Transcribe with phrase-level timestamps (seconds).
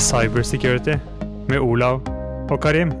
[0.00, 0.94] Cybersecurity
[1.50, 1.98] med Olav
[2.48, 2.92] og Karim.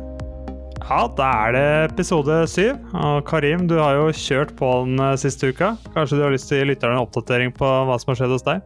[0.84, 1.62] Ja, da er det
[1.94, 2.76] episode syv.
[2.92, 5.72] Og Karim, du har jo kjørt på den eh, siste uka.
[5.94, 8.34] Kanskje du har lyst til å gi lytterne en oppdatering på hva som har skjedd
[8.34, 8.60] hos deg?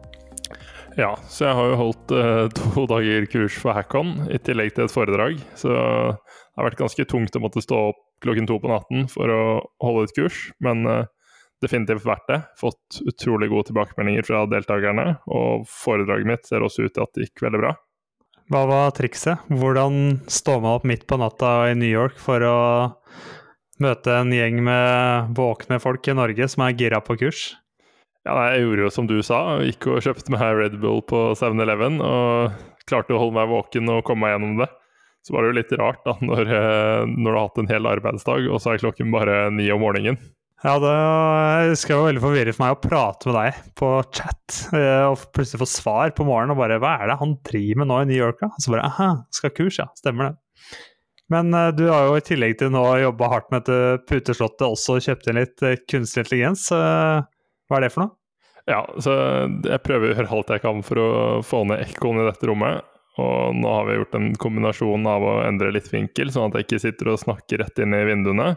[0.99, 4.89] Ja, så jeg har jo holdt eh, to dager kurs for Hackon i tillegg til
[4.89, 5.39] et foredrag.
[5.55, 9.31] Så det har vært ganske tungt å måtte stå opp klokken to på natten for
[9.31, 9.43] å
[9.85, 10.43] holde et kurs.
[10.59, 11.05] Men eh,
[11.63, 12.43] definitivt verdt det.
[12.59, 15.13] Fått utrolig gode tilbakemeldinger fra deltakerne.
[15.31, 17.77] Og foredraget mitt ser også ut til at det gikk veldig bra.
[18.45, 19.41] Hva var trikset?
[19.49, 22.57] Hvordan står man opp midt på natta i New York for å
[23.81, 27.55] møte en gjeng med våkne folk i Norge som er gira på kurs?
[28.25, 31.97] Ja, Jeg gjorde jo som du sa, gikk og kjøpte meg Red Bull på 7-Eleven
[32.05, 32.53] og
[32.89, 34.69] klarte å holde meg våken og komme meg gjennom det.
[35.25, 37.89] Så var det jo litt rart da, når, eh, når du har hatt en hel
[37.89, 40.21] arbeidsdag, og så er klokken bare ni om morgenen.
[40.63, 45.03] Ja, det skal jo veldig forvirre for meg å prate med deg på chat eh,
[45.03, 47.99] og plutselig få svar på morgenen og bare Hva er det han driver med nå
[48.01, 48.49] i New York, da?
[48.63, 49.89] Så bare Aha, skal kurs, ja.
[49.99, 50.79] Stemmer det.
[51.33, 54.99] Men uh, du har jo i tillegg til nå jobbe hardt med dette puteslottet også
[55.03, 56.67] kjøpt inn litt uh, kunstig intelligens.
[56.71, 58.15] Hva er det for noe?
[58.69, 59.13] Ja, så
[59.61, 61.09] jeg prøver å gjøre alt jeg kan for å
[61.45, 62.85] få ned ekkoen i dette rommet.
[63.21, 66.67] Og nå har vi gjort en kombinasjon av å endre litt vinkel, sånn at jeg
[66.67, 68.55] ikke sitter og snakker rett inn i vinduene.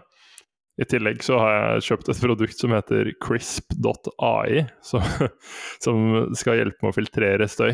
[0.79, 5.03] I tillegg så har jeg kjøpt et produkt som heter crisp.ai, som,
[5.85, 6.05] som,
[6.39, 7.73] skal hjelpe med å filtrere støy.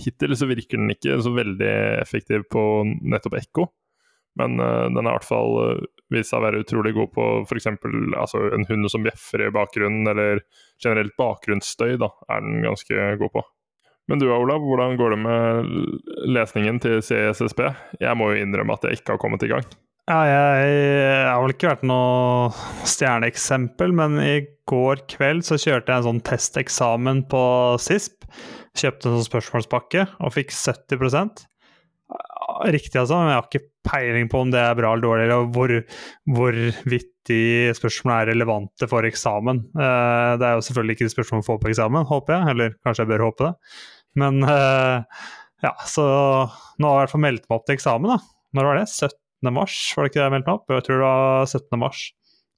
[0.00, 2.62] Hittil så virker den ikke så veldig effektiv på
[3.04, 3.66] nettopp ekko,
[4.40, 7.26] men uh, den har i hvert fall uh, vist seg å være utrolig god på
[7.44, 7.68] f.eks.
[8.16, 10.40] Altså, en hund som bjeffer i bakgrunnen, eller
[10.80, 13.44] generelt bakgrunnsstøy, da, er den ganske god på.
[14.08, 15.68] Men du Olav, hvordan går det med
[16.32, 17.60] lesningen til CSSB?
[18.00, 19.68] Jeg må jo innrømme at jeg ikke har kommet i gang.
[20.08, 20.68] Ja, jeg,
[21.28, 22.48] har vel ikke vært noe
[22.88, 24.38] stjerneeksempel, men i
[24.70, 27.42] går kveld så kjørte jeg en sånn testeksamen på
[27.84, 28.24] SISP.
[28.78, 31.44] Kjøpte en sånn spørsmålspakke og fikk 70%
[32.72, 35.50] Riktig, altså, men jeg har ikke peiling på om det er bra eller dårlig, eller
[35.52, 35.74] hvor,
[36.38, 37.42] hvorvidt de
[37.76, 39.60] spørsmålene er relevante for eksamen.
[39.76, 42.74] Eh, det er jo selvfølgelig ikke de spørsmålene man får på eksamen, håper jeg, eller
[42.80, 43.52] kanskje jeg bør håpe det.
[44.24, 45.22] Men eh,
[45.68, 48.20] ja, så nå har jeg i hvert fall meldt meg opp til eksamen, da.
[48.56, 48.88] Når var det?
[48.88, 50.72] 17 mars, var det ikke det jeg meldte meg opp?
[50.74, 51.78] Jeg tror det var 17.
[51.82, 52.00] mars.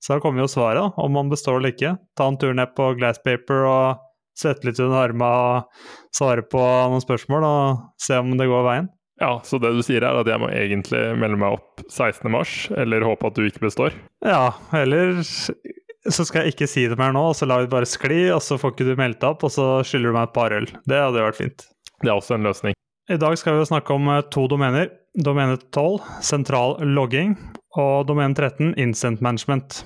[0.01, 1.93] Så da kommer jo svaret, da, om man består eller ikke.
[2.17, 4.07] Ta en tur ned på Glasspaper og
[4.41, 8.89] svette litt under armene og svare på noen spørsmål og se om det går veien.
[9.21, 12.25] Ja, Så det du sier er at jeg må egentlig melde meg opp 16.
[12.33, 13.93] mars, eller håpe at du ikke består?
[14.25, 17.75] Ja, eller så skal jeg ikke si det mer nå, og så lar vi det
[17.75, 20.37] bare skli, og så får ikke du meldt opp, og så skylder du meg et
[20.39, 20.71] par øl.
[20.89, 21.67] Det hadde vært fint.
[22.01, 22.79] Det er også en løsning.
[23.11, 24.91] I dag skal vi snakke om eh, to domener.
[25.19, 27.33] Domene 12, sentral logging,
[27.75, 29.81] og domene 13, incent management.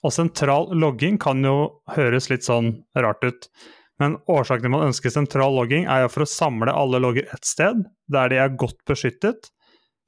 [0.00, 3.50] Og sentral logging kan jo høres litt sånn rart ut,
[4.00, 7.44] men årsaken til man ønsker sentral logging, er jo for å samle alle logger ett
[7.44, 9.50] sted, der de er godt beskyttet,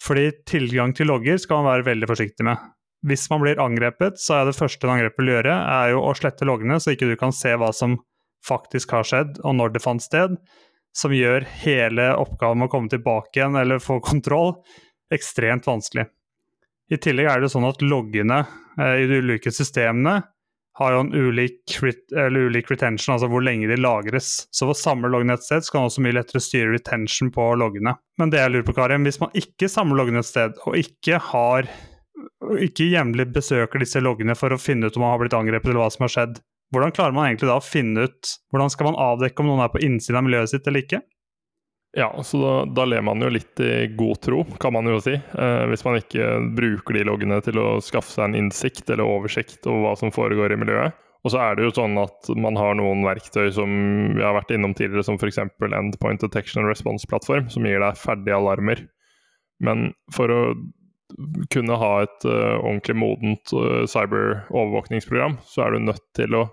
[0.01, 2.65] fordi tilgang til logger skal man være veldig forsiktig med.
[3.05, 6.17] Hvis man blir angrepet, så er det første en angreper vil gjøre, er jo å
[6.17, 8.01] slette loggene, så ikke du kan se hva som
[8.49, 10.41] faktisk har skjedd, og når det fant sted
[10.97, 14.57] som gjør hele oppgaven med å komme tilbake igjen eller få kontroll
[15.15, 16.07] ekstremt vanskelig.
[16.91, 18.43] I tillegg er det sånn at loggene
[18.79, 20.21] eh, i de ulike systemene
[20.81, 24.47] har jo en ulik, ulik, retention, altså hvor lenge de lagres.
[24.55, 27.29] Så for å samle loggene et sted, så kan man også mye lettere styre retention
[27.35, 27.93] på loggene.
[28.19, 31.19] Men det jeg lurer på, Karim, hvis man ikke samler loggene et sted, og ikke
[31.31, 31.69] har
[32.65, 35.83] ikke jevnlig besøker disse loggene for å finne ut om man har blitt angrepet eller
[35.83, 36.41] hva som har skjedd,
[36.71, 39.73] hvordan klarer man egentlig da å finne ut Hvordan skal man avdekke om noen er
[39.73, 41.01] på innsiden av miljøet sitt eller ikke?
[41.99, 45.17] Ja, så da, da ler man jo litt i god tro, kan man jo si.
[45.17, 49.67] Eh, hvis man ikke bruker de loggene til å skaffe seg en innsikt eller oversikt
[49.67, 51.01] over hva som foregår i miljøet.
[51.27, 53.73] Og så er det jo sånn at man har noen verktøy som
[54.15, 55.43] vi har vært innom tidligere, som f.eks.
[55.43, 58.87] Endpoint Detection and Response-plattform, som gir deg ferdige alarmer.
[59.61, 60.41] Men for å
[61.53, 66.47] kunne ha et uh, ordentlig modent uh, cyber-overvåkningsprogram, så er du nødt til å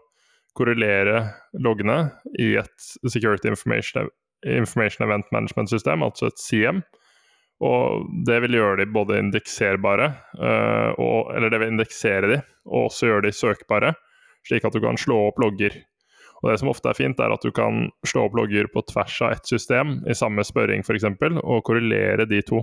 [0.57, 1.21] korrelere
[1.63, 1.99] loggene
[2.41, 4.09] i et Security Information,
[4.45, 6.81] Information Event Management-system, altså et CM.
[7.63, 12.91] Og det vil gjøre de både indekserbare, uh, og, eller det vil indeksere de, og
[12.91, 13.93] også gjøre de søkbare,
[14.45, 15.73] slik at du kan slå opp logger.
[16.43, 19.15] Og Det som ofte er fint, er at du kan slå opp logger på tvers
[19.25, 21.07] av ett system, i samme spørring f.eks.,
[21.41, 22.61] og korrelere de to.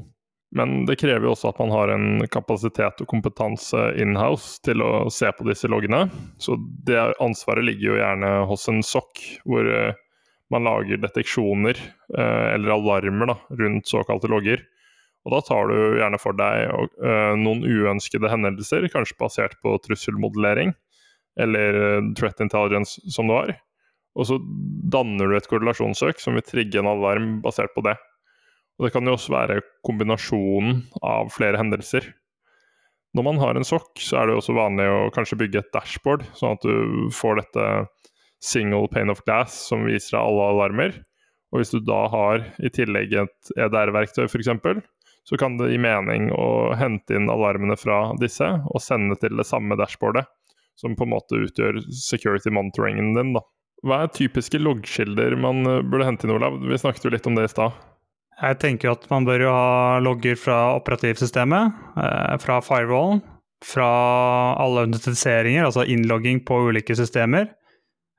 [0.54, 5.08] Men det krever jo også at man har en kapasitet og kompetanse inhouse til å
[5.10, 6.04] se på disse loggene.
[6.38, 6.54] Så
[6.86, 9.98] det ansvaret ligger jo gjerne hos en sokk hvor eh,
[10.54, 14.62] man lager deteksjoner eh, eller alarmer da, rundt såkalte logger.
[15.26, 16.66] Og da tar du gjerne for deg
[17.00, 20.74] uh, noen uønskede hendelser, kanskje basert på trusselmodellering
[21.40, 21.78] eller
[22.12, 23.54] threat intelligence som det var.
[24.14, 24.36] Og så
[24.92, 27.96] danner du et korrelasjonssøk som vil trigge en alarm basert på det.
[28.78, 32.08] Og det kan jo også være kombinasjonen av flere hendelser.
[33.14, 36.24] Når man har en sokk, så er det også vanlig å kanskje bygge et dashboard,
[36.34, 37.66] sånn at du får dette
[38.42, 40.98] single pane of glass som viser deg alle alarmer.
[41.54, 44.50] Og hvis du da har i tillegg et EDR-verktøy f.eks.,
[45.24, 49.46] så kan det gi mening å hente inn alarmene fra disse og sende til det
[49.48, 50.26] samme dashboardet,
[50.76, 53.32] som på en måte utgjør security monitoringen din.
[53.38, 53.44] da.
[53.86, 56.58] Hva er typiske loggkilder man burde hente inn, Olav?
[56.60, 57.93] Vi snakket jo litt om det i stad.
[58.34, 63.20] Jeg tenker at man bør jo ha logger fra operativsystemet, eh, fra firewall,
[63.64, 63.90] fra
[64.60, 67.52] alle autentiseringer, altså innlogging på ulike systemer.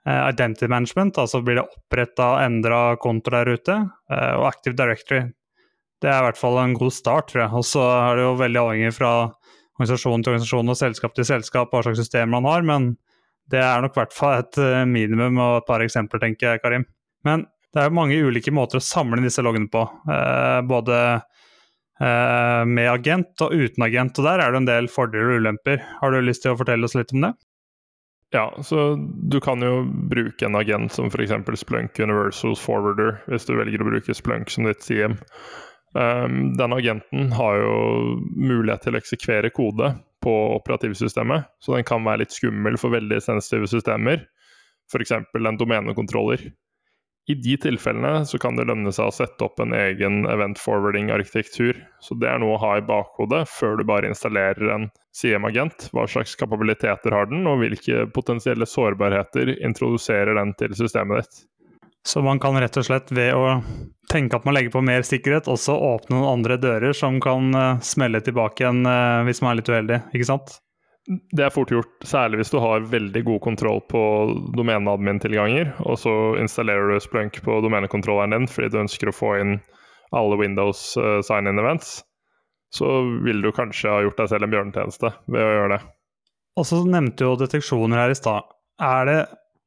[0.07, 3.75] Eh, identity management, altså blir det oppretta og endra konto der ute.
[4.11, 5.25] Eh, og Active Directory.
[6.01, 7.51] Det er i hvert fall en god start, tror jeg.
[7.51, 9.11] Og så er det jo veldig avhengig fra
[9.75, 12.93] organisasjon til organisasjon og selskap til selskap hva slags system man har, men
[13.51, 14.57] det er nok i hvert fall et
[14.87, 16.85] minimum og et par eksempler, tenker jeg, Karim.
[17.27, 17.43] Men
[17.75, 19.81] det er mange ulike måter å samle disse loggene på.
[20.07, 24.21] Eh, både eh, med agent og uten agent.
[24.21, 25.83] og Der er det en del fordeler og ulemper.
[25.99, 27.33] Har du lyst til å fortelle oss litt om det?
[28.33, 28.95] Ja, så
[29.31, 31.35] du kan jo bruke en agent som f.eks.
[31.59, 35.19] Splunk Universal Forwarder, hvis du velger å bruke Splunk som ditt CM.
[35.95, 37.75] Um, den agenten har jo
[38.35, 39.93] mulighet til å eksekvere kode
[40.25, 44.25] på operativsystemet, så den kan være litt skummel for veldig sensitive systemer,
[44.91, 45.13] f.eks.
[45.15, 46.49] en domenekontroller.
[47.25, 51.79] I de tilfellene så kan det lønne seg å sette opp en egen event forwarding-arkitektur.
[51.97, 54.85] Så det er noe å ha i bakhodet før du bare installerer en
[55.15, 55.87] CM-agent.
[55.95, 61.41] Hva slags kapabiliteter har den, og hvilke potensielle sårbarheter introduserer den til systemet ditt.
[62.05, 63.55] Så man kan rett og slett ved å
[64.11, 67.81] tenke at man legger på mer sikkerhet, også åpne noen andre dører som kan uh,
[67.81, 70.59] smelle tilbake igjen uh, hvis man er litt uheldig, ikke sant?
[71.05, 74.01] Det er fort gjort, særlig hvis du har veldig god kontroll på
[74.57, 79.59] domeneadmin-tilganger, og så installerer du Splunk på domenekontrolleren din fordi du ønsker å få inn
[80.15, 81.99] alle Windows uh, sign-in events,
[82.73, 82.89] så
[83.25, 85.81] vil du kanskje ha gjort deg selv en bjørnetjeneste ved å gjøre det.
[86.55, 88.49] Og så nevnte jo deteksjoner her i stad.
[88.81, 89.19] Er det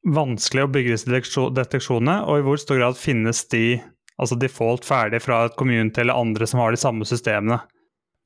[0.08, 3.78] vanskelig å bygge disse deteksjonene, og i hvor stor grad finnes de
[4.18, 7.60] altså default ferdig fra et community eller andre som har de samme systemene?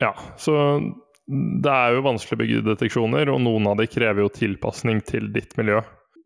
[0.03, 0.57] Ja, så
[1.31, 5.31] det er jo vanskelig å bygge deteksjoner, og noen av de krever jo tilpasning til
[5.35, 5.81] ditt miljø.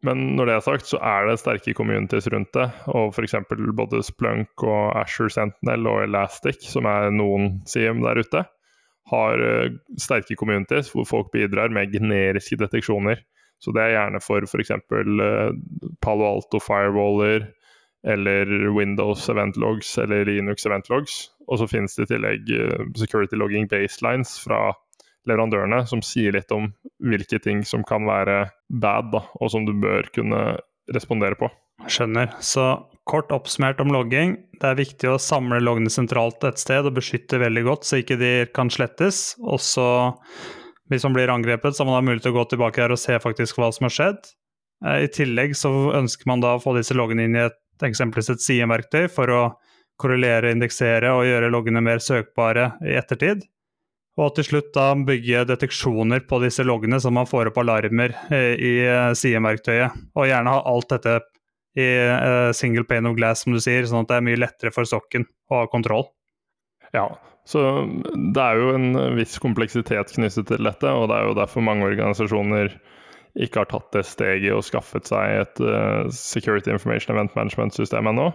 [0.06, 2.66] Men når det er sagt, så er det sterke communities rundt det.
[2.92, 3.36] Og f.eks.
[3.48, 8.44] både Splunk og Asher Sentinel og Elastic, som er noen CM der ute,
[9.10, 13.22] har eh, sterke communities hvor folk bidrar med generiske deteksjoner.
[13.62, 14.72] Så det er gjerne for f.eks.
[14.74, 15.52] Eh,
[16.04, 17.46] Palo Alto firewaller
[18.06, 21.30] eller Windows event logs eller Linux event logs.
[21.46, 24.68] Og så finnes det i tillegg eh, security logging baselines fra
[25.28, 26.70] leverandørene som sier litt om
[27.02, 30.42] hvilke ting som kan være bad, da, og som du bør kunne
[30.94, 31.50] respondere på.
[31.90, 32.32] Skjønner.
[32.40, 32.64] Så
[33.06, 34.36] kort oppsummert om logging.
[34.60, 38.18] Det er viktig å samle loggene sentralt et sted og beskytte veldig godt, så ikke
[38.20, 39.36] de kan slettes.
[39.44, 39.86] Og så,
[40.90, 43.02] hvis man blir angrepet, så har man da mulighet til å gå tilbake her og
[43.02, 44.32] se faktisk hva som har skjedd.
[44.84, 48.32] Eh, I tillegg så ønsker man da å få disse loggene inn i et eksempelvis
[48.32, 49.42] et CM-verktøy for å
[50.00, 53.44] korrelere, indeksere og gjøre loggene mer søkbare i ettertid.
[54.16, 58.54] Og til slutt da bygge deteksjoner på disse loggene, så man får opp alarmer eh,
[58.56, 59.98] i eh, sideverktøyet.
[60.16, 61.18] Og gjerne ha alt dette
[61.76, 64.72] i eh, single pane of glass, som du sier, sånn at det er mye lettere
[64.72, 66.08] for sokken å ha kontroll.
[66.96, 67.10] Ja,
[67.44, 68.88] så det er jo en
[69.18, 72.72] viss kompleksitet knyttet til dette, og det er jo derfor mange organisasjoner
[73.36, 75.58] ikke har tatt det steget og skaffet seg et
[76.16, 78.30] Security Information Event Management-system ennå.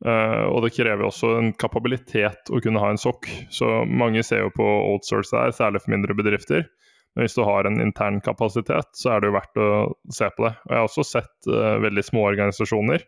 [0.00, 3.28] Uh, og det krever også en kapabilitet å kunne ha en sokk.
[3.52, 6.66] Så mange ser jo på outsource der, særlig for mindre bedrifter.
[7.14, 9.70] Men hvis du har en intern kapasitet, så er det jo verdt å
[10.14, 10.54] se på det.
[10.64, 13.04] Og jeg har også sett uh, veldig små organisasjoner.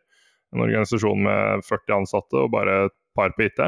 [0.52, 3.62] En organisasjon med 40 ansatte og bare et par på IT,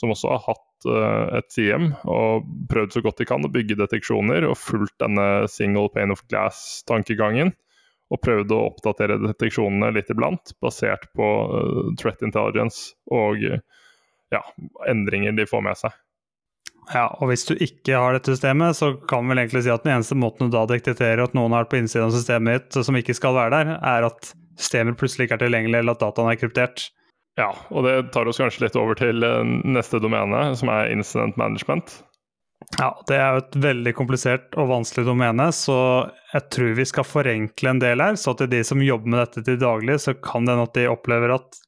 [0.00, 3.76] som også har hatt uh, et CM og prøvd så godt de kan å bygge
[3.82, 7.52] deteksjoner og fulgt denne single pane of glass-tankegangen
[8.14, 13.42] og prøvd å oppdatere deteksjonene litt iblant, basert på uh, threat intelligence og
[14.32, 14.42] ja,
[14.88, 15.94] endringer de får med seg.
[16.92, 19.86] Ja, og hvis du ikke har dette systemet, så kan vi vel egentlig si at
[19.86, 22.98] den eneste måten du da detekterer at noen er på innsiden av systemet ditt som
[22.98, 26.40] ikke skal være der, er at systemet plutselig ikke er tilgjengelig, eller at dataen er
[26.40, 26.88] kryptert.
[27.40, 31.40] Ja, og det tar oss kanskje litt over til eh, neste domene, som er incident
[31.40, 31.96] management.
[32.74, 35.76] Ja, det er jo et veldig komplisert og vanskelig domene, så
[36.32, 38.18] jeg tror vi skal forenkle en del her.
[38.18, 40.88] Så til de som jobber med dette til daglig, så kan det hende at de
[40.90, 41.60] opplever at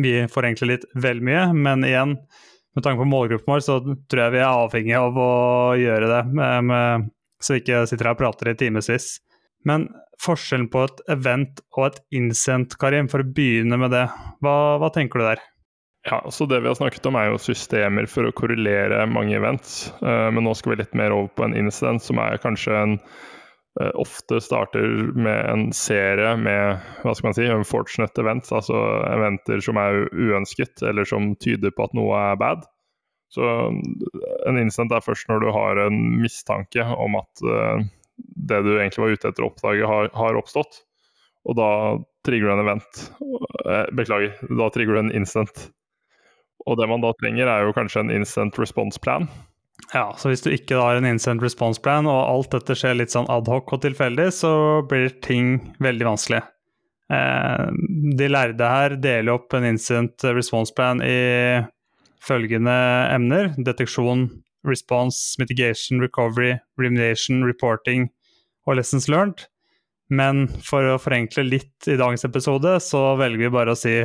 [0.00, 1.46] vi forenkler litt vel mye.
[1.56, 2.18] Men igjen,
[2.76, 5.32] med tanke på målgruppen vår, så tror jeg vi er avhengig av å
[5.80, 7.08] gjøre det, med, med,
[7.40, 9.14] så vi ikke sitter her og prater i timevis.
[9.64, 9.88] Men
[10.20, 14.06] forskjellen på et event og et innsendt, Karim, for å begynne med det,
[14.44, 15.44] hva, hva tenker du der?
[16.04, 19.86] Ja, så Det vi har snakket om, er jo systemer for å korrelere mange events.
[20.02, 22.98] Uh, men nå skal vi litt mer over på en incident som er kanskje en
[23.80, 24.84] uh, ofte starter
[25.16, 28.76] med en serie med hva skal man si, unfortunate events, altså
[29.08, 32.66] eventer som er uønsket eller som tyder på at noe er bad.
[33.32, 33.46] Så
[34.46, 37.40] en incident er først når du har en mistanke om at
[38.14, 40.84] det du egentlig var ute etter å oppdage, har, har oppstått.
[41.48, 41.70] Og da
[42.28, 43.00] trigger du en event.
[43.96, 45.64] Beklager, da trigger du en incident.
[46.64, 49.28] Og det man da trenger, er jo kanskje en instant response plan.
[49.92, 53.12] Ja, så hvis du ikke har en instant response plan, og alt dette skjer litt
[53.12, 54.52] sånn adhoc og tilfeldig, så
[54.88, 56.40] blir ting veldig vanskelig.
[57.12, 57.66] Eh,
[58.16, 61.60] de lærde her deler opp en instant response plan i
[62.24, 62.74] følgende
[63.12, 63.52] emner.
[63.60, 64.28] Deteksjon,
[64.64, 68.08] response, mitigation, recovery, remediation, reporting
[68.64, 69.46] og lessons learned.
[70.08, 73.96] Men for å forenkle litt i dagens episode, så velger vi bare å si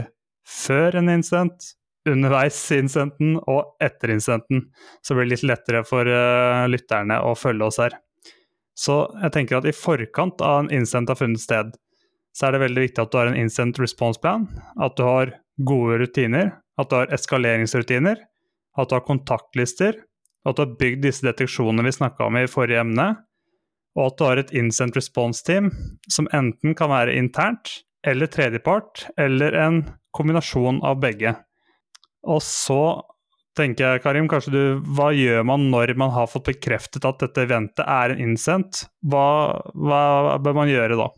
[0.50, 1.74] før en incident,
[2.12, 4.68] underveis i incidenten og etter incidenten.
[5.06, 7.98] Så blir det litt lettere for uh, lytterne å følge oss her.
[8.80, 11.72] Så jeg tenker at i forkant av en incident har funnet sted,
[12.36, 14.46] så er det veldig viktig at du har en incident response plan,
[14.80, 15.34] at du har
[15.68, 18.22] gode rutiner, at du har eskaleringsrutiner,
[18.80, 19.98] at du har kontaktlister,
[20.48, 23.10] at du har bygd disse deteksjonene vi snakka om i forrige emne,
[23.98, 25.72] og at du har et incident response team
[26.08, 29.82] som enten kan være internt eller tredjepart, eller en
[30.16, 31.34] kombinasjon av begge.
[32.28, 32.82] Og så
[33.60, 34.62] tenker jeg, Karim, kanskje du
[34.96, 38.86] Hva gjør man når man har fått bekreftet at dette eventet er en innsendt?
[39.08, 41.10] Hva, hva bør man gjøre da?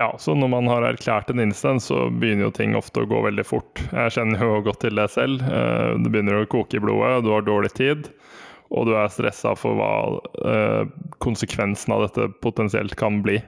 [0.00, 3.20] Ja, så Når man har erklært en incident, så begynner jo ting ofte å gå
[3.28, 3.78] veldig fort.
[3.92, 5.44] Jeg kjenner jo godt til det selv.
[5.46, 8.08] Eh, det begynner å koke i blodet, du har dårlig tid,
[8.74, 9.92] og du er stressa for hva
[10.50, 10.90] eh,
[11.22, 13.38] konsekvensen av dette potensielt kan bli.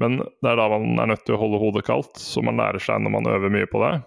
[0.00, 2.80] Men det er da man er nødt til å holde hodet kaldt, så man lærer
[2.80, 3.98] seg når man øver mye på det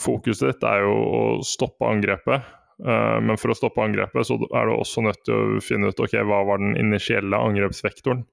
[0.00, 2.48] fokuset ditt er jo å stoppe angrepet.
[2.80, 6.00] Uh, men for å stoppe angrepet så er du også nødt til å finne ut
[6.00, 8.24] ok, hva var den initielle angrepsvektoren.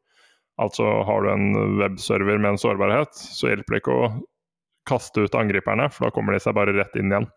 [0.57, 4.11] Altså har du en webserver med en sårbarhet, så hjelper det ikke å
[4.87, 7.27] kaste ut angriperne, for da kommer de seg bare rett inn igjen.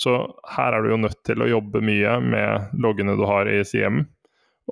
[0.00, 0.14] Så
[0.54, 4.04] her er du jo nødt til å jobbe mye med loggene du har i CM,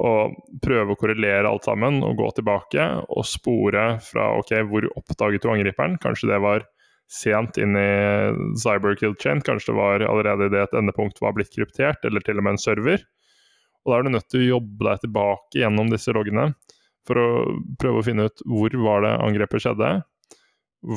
[0.01, 5.43] og prøve å korrelere alt sammen og gå tilbake og spore fra ok, hvor oppdaget
[5.43, 5.99] du angriperen?
[6.03, 6.65] Kanskje det var
[7.11, 7.91] sent inn i
[8.63, 9.43] cyber kill chain.
[9.45, 12.57] Kanskje det var allerede i det et endepunkt var blitt kryptert, eller til og med
[12.57, 13.03] en server.
[13.85, 16.53] Og Da er du nødt til å jobbe deg tilbake gjennom disse loggene
[17.09, 17.29] for å
[17.81, 19.93] prøve å finne ut hvor var det angrepet skjedde.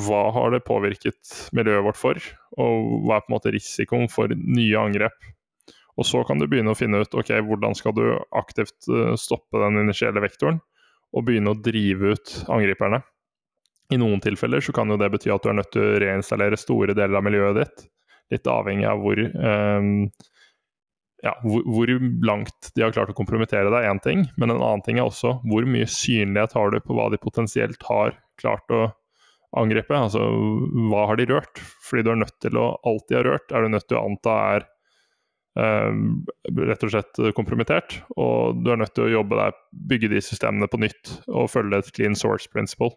[0.04, 2.20] Hva har det påvirket miljøet vårt for,
[2.56, 5.16] og hva er på en måte risikoen for nye angrep.
[5.98, 9.60] Og Så kan du begynne å finne ut ok, hvordan skal du aktivt eh, stoppe
[9.62, 10.58] den initielle vektoren,
[11.14, 13.04] og begynne å drive ut angriperne.
[13.92, 16.58] I noen tilfeller så kan jo det bety at du er nødt til å reinstallere
[16.60, 17.84] store deler av miljøet ditt.
[18.32, 19.90] Litt avhengig av hvor, um,
[21.24, 21.92] ja, hvor, hvor,
[22.24, 24.24] langt de har klart å kompromittere deg, én ting.
[24.40, 27.84] Men en annen ting er også hvor mye synlighet har du på hva de potensielt
[27.90, 28.86] har klart å
[29.60, 29.94] angripe.
[29.94, 30.24] Altså
[30.88, 31.60] hva har de rørt?
[31.84, 34.06] Fordi du er nødt til å Alt de har rørt, er du nødt til å
[34.08, 34.68] anta er
[35.60, 36.24] um,
[36.56, 38.00] rett og slett kompromittert.
[38.16, 39.56] Og du er nødt til å jobbe der,
[39.92, 42.94] bygge de systemene på nytt og følge et clean source principle.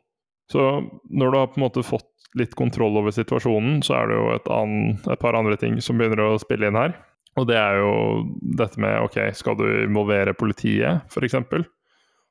[0.51, 0.63] Så
[1.09, 4.27] når du har på en måte fått litt kontroll over situasjonen, så er det jo
[4.35, 6.95] et, annen, et par andre ting som begynner å spille inn her.
[7.37, 7.91] Og det er jo
[8.57, 11.37] dette med ok, skal du involvere politiet f.eks.?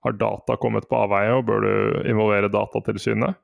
[0.07, 1.73] Har data kommet på avveie, og bør du
[2.11, 3.39] involvere Datatilsynet?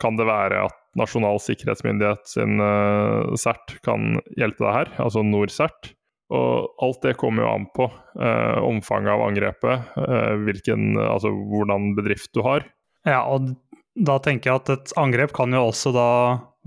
[0.00, 5.92] Kan det være at Nasjonal sikkerhetsmyndighet sin uh, CERT kan hjelpe deg her, altså NorCERT?
[6.36, 11.92] Og alt det kommer jo an på uh, omfanget av angrepet, uh, hvilken, altså hvordan
[11.98, 12.64] bedrift du har.
[13.06, 13.52] Ja, og
[13.96, 16.08] da tenker jeg at et angrep kan jo også da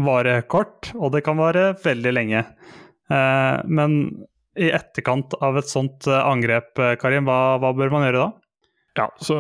[0.01, 2.43] vare kort, og det kan vare veldig lenge.
[3.09, 3.99] Eh, men
[4.59, 8.29] i etterkant av et sånt eh, angrep, eh, Karim, hva, hva, bør man gjøre da?
[8.99, 9.37] Ja, så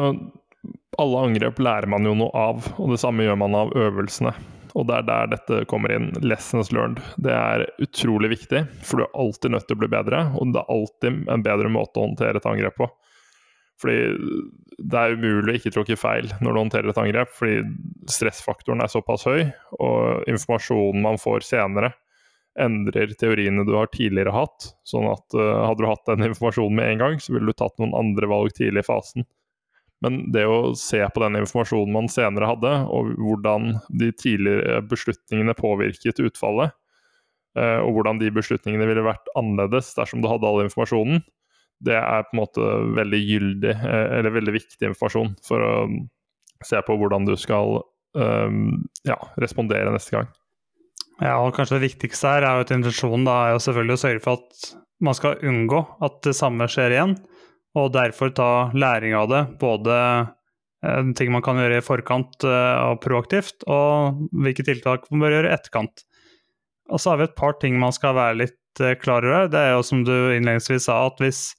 [0.99, 4.33] alle angrep lærer man jo noe av, og det samme gjør man av øvelsene.
[4.77, 6.11] Og det er der dette kommer inn.
[6.21, 7.01] Lessons learned.
[7.17, 10.61] Det er utrolig viktig, for du er alltid nødt til å bli bedre, og det
[10.61, 12.89] er alltid en bedre måte å håndtere et angrep på.
[13.79, 13.99] Fordi
[14.79, 17.61] det er umulig å ikke tråkke feil når du håndterer et angrep, fordi
[18.11, 19.47] stressfaktoren er såpass høy,
[19.79, 21.93] og informasjonen man får senere,
[22.59, 24.71] endrer teoriene du har tidligere hatt.
[24.87, 27.77] Sånn at uh, hadde du hatt den informasjonen med en gang, så ville du tatt
[27.79, 29.27] noen andre valg tidlig i fasen.
[30.03, 35.55] Men det å se på den informasjonen man senere hadde, og hvordan de tidligere beslutningene
[35.59, 36.75] påvirket utfallet,
[37.59, 41.23] uh, og hvordan de beslutningene ville vært annerledes dersom du hadde all informasjonen,
[41.85, 42.65] det er på en måte
[42.97, 45.73] veldig gyldig, eh, eller veldig viktig informasjon for å
[46.65, 47.79] se på hvordan du skal
[48.19, 50.27] um, ja, respondere neste gang.
[51.19, 54.01] Ja, og kanskje det viktigste her er jo at intensjonen da er jo selvfølgelig å
[54.03, 54.67] sørge for at
[55.03, 57.15] man skal unngå at det samme skjer igjen,
[57.79, 59.41] og derfor ta læring av det.
[59.61, 59.95] Både
[60.83, 65.37] eh, ting man kan gjøre i forkant eh, og proaktivt, og hvilke tiltak man bør
[65.37, 66.05] gjøre i etterkant.
[66.89, 69.51] Og så har vi et par ting man skal være litt eh, klar over.
[69.51, 71.49] Det er jo som du innledningsvis sa, at hvis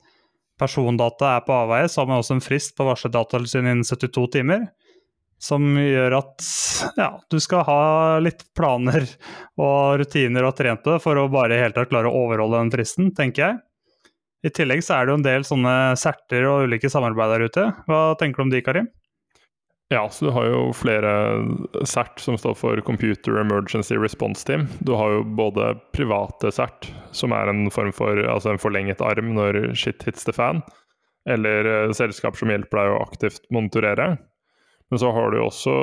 [0.60, 4.28] persondata er på avveie, så har man også en frist på varsledatatilsynet varsle innen 72
[4.36, 4.68] timer
[5.40, 6.44] som gjør at
[7.00, 7.82] ja, du skal ha
[8.20, 9.06] litt planer
[9.60, 13.46] og rutiner og trent det for å bare helt klare å overholde den fristen, tenker
[13.46, 13.60] jeg.
[14.44, 17.66] I tillegg så er det jo en del sånne serter og ulike samarbeid der ute.
[17.88, 18.88] Hva tenker du om de, Karim?
[19.92, 21.12] Ja, så du har jo flere
[21.82, 24.68] CERT som står for Computer Emergency Response Team.
[24.86, 29.32] Du har jo både private CERT, som er en form for altså en forlenget arm
[29.34, 30.62] når shit hits the fan,
[31.26, 34.12] eller uh, selskap som hjelper deg å aktivt monitorere.
[34.94, 35.74] Men så har du også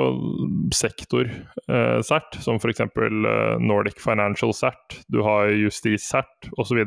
[0.80, 2.80] sektor-CERT, eh, som f.eks.
[2.88, 6.80] Eh, Nordic Financial CERT, du har Justis-CERT osv.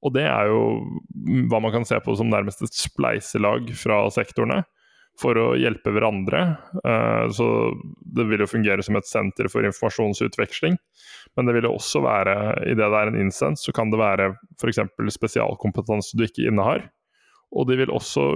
[0.00, 0.60] Og det er jo
[1.52, 4.64] hva man kan se på som nærmest et spleiselag fra sektorene
[5.20, 6.42] for å hjelpe hverandre.
[6.84, 7.46] Eh, så
[8.16, 10.78] det vil jo fungere som et senter for informasjonsutveksling.
[11.36, 12.36] Men det vil jo også være,
[12.68, 14.82] i det det er en instance, så kan det være f.eks.
[15.16, 16.88] spesialkompetanse du ikke innehar.
[17.52, 18.28] Og de vil også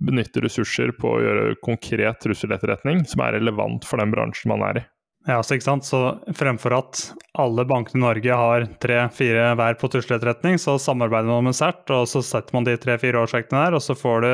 [0.00, 4.80] benytte ressurser på å gjøre konkret trusseletterretning som er relevant for den bransjen man er
[4.80, 4.86] i.
[5.28, 5.84] Ja, så ikke sant?
[5.84, 5.98] Så
[6.36, 7.02] Fremfor at
[7.38, 12.08] alle bankene i Norge har tre-fire hver på trusseletterretning, så samarbeider man med CERT, og
[12.08, 14.30] så setter man de tre-fire årsakene der, og så får du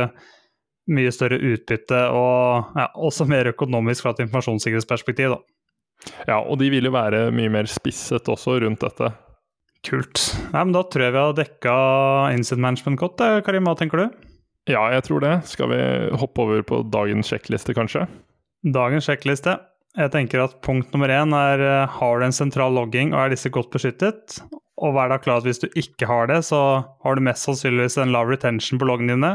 [0.87, 5.35] mye større utbytte og ja, også mer økonomisk fra et informasjonssikkerhetsperspektiv.
[5.35, 6.13] da.
[6.29, 9.11] Ja, og de vil jo være mye mer spisset også rundt dette.
[9.87, 10.23] Kult.
[10.53, 11.77] Nei, men Da tror jeg vi har dekka
[12.35, 13.23] incident management godt.
[13.47, 14.07] Karim, hva tenker du?
[14.67, 15.35] Ja, jeg tror det.
[15.47, 15.81] Skal vi
[16.19, 18.07] hoppe over på dagens sjekkliste, kanskje?
[18.67, 19.61] Dagens sjekkliste.
[19.97, 23.33] Jeg tenker at Punkt nummer én er eh, har du en sentral logging og er
[23.33, 24.41] disse godt beskyttet.
[24.77, 26.59] Og vær da klar at hvis du ikke har det, så
[27.05, 29.31] har du mest sannsynligvis en lav retention på loggene dine.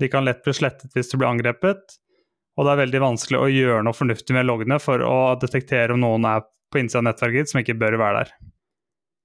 [0.00, 1.98] De kan lett bli slettet hvis du blir angrepet.
[2.54, 6.02] Og det er veldig vanskelig å gjøre noe fornuftig med loggene for å detektere om
[6.02, 8.34] noen er på innsida av nettverket som ikke bør være der.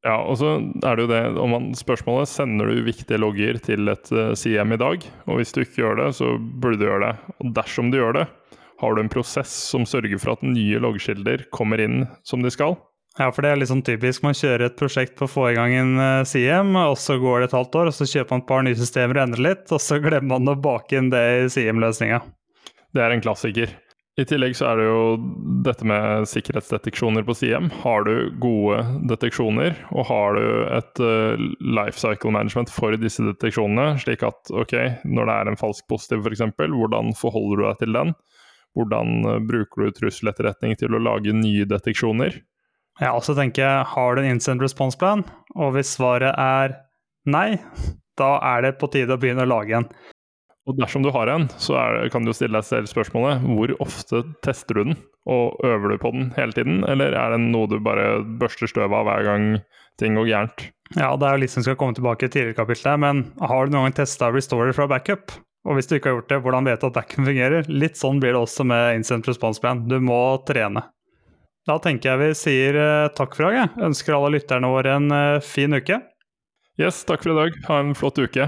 [0.08, 0.54] Ja, og så
[0.88, 4.72] er det jo det om man, Spørsmålet sender du viktige logger til et eh, CM
[4.72, 5.04] i dag.
[5.28, 7.34] Og hvis du ikke gjør det, så burde du gjøre det.
[7.44, 8.28] Og dersom du gjør det,
[8.80, 12.78] har du en prosess som sørger for at nye loggkilder kommer inn som de skal.
[13.20, 14.24] Ja, for det er litt sånn typisk.
[14.24, 17.50] Man kjører et prosjekt på å få i gang en CM, og så går det
[17.50, 19.84] et halvt år, og så kjøper man et par nye systemer og endrer litt, og
[19.84, 22.22] så glemmer man å bake inn det i CM-løsninga.
[22.96, 23.76] Det er en klassiker.
[24.20, 25.04] I tillegg så er det jo
[25.64, 27.70] dette med sikkerhetsdeteksjoner på CM.
[27.84, 33.94] Har du gode deteksjoner, og har du et uh, life cycle management for disse deteksjonene,
[34.04, 34.76] slik at ok,
[35.08, 38.14] når det er en falsk positiv f.eks., hvordan forholder du deg til den?
[38.76, 42.42] Hvordan uh, bruker du trusseletterretning til å lage nye deteksjoner?
[43.00, 45.24] Ja, og så tenker jeg, har du en instant response plan?
[45.56, 46.76] Og hvis svaret er
[47.30, 47.60] nei,
[48.20, 49.88] da er det på tide å begynne å lage en.
[50.70, 54.22] Og dersom du har en, så det, kan du stille deg selv spørsmålet hvor ofte
[54.46, 55.00] tester du den?
[55.30, 58.94] Og øver du på den hele tiden, eller er det noe du bare børster støv
[58.94, 59.48] av hver gang
[60.02, 60.68] ting går gærent?
[60.98, 63.74] Ja, det er jo litt som skal komme tilbake i tidligere kapittel, men har du
[63.76, 65.34] noen gang testa Restorer fra backup?
[65.68, 67.68] Og hvis du ikke har gjort det, hvordan vet du at backup fungerer?
[67.70, 69.84] Litt sånn blir det også med Instant Response Plan.
[69.90, 70.86] Du må trene.
[71.70, 73.76] Da tenker jeg vi sier uh, takk for i dag.
[73.86, 76.00] Ønsker alle lytterne våre en uh, fin uke.
[76.82, 77.60] Yes, takk for i dag.
[77.68, 78.48] Ha en flott uke.